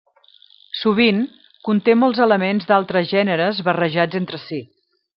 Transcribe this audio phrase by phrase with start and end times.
[0.77, 1.19] Sovint,
[1.69, 4.65] conté molts elements d'altres gèneres barrejats entre si.